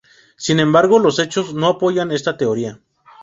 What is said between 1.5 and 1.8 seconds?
no